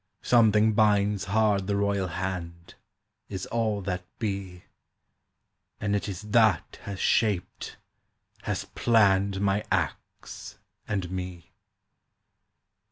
Something 0.23 0.73
binds 0.73 1.25
hard 1.25 1.67
the 1.67 1.75
royal 1.75 2.07
hand, 2.07 2.73
As 3.29 3.45
all 3.45 3.81
that 3.81 4.03
be, 4.17 4.63
And 5.79 5.95
it 5.95 6.09
is 6.09 6.23
That 6.23 6.79
has 6.85 6.99
shaped, 6.99 7.77
has 8.41 8.65
planned 8.65 9.39
My 9.41 9.63
acts 9.71 10.57
and 10.87 11.11
me. 11.11 11.51